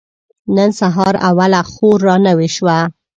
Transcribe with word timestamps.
نن 0.55 0.69
سهار 0.79 1.15
اوله 1.29 1.61
خور 1.71 1.97
را 2.07 2.15
نوې 2.27 2.49
شوه. 2.55 2.77